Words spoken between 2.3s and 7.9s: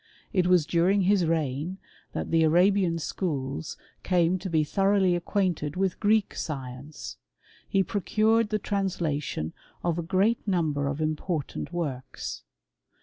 the Arabian schools came to be thoroughly acquainted with Greek science; he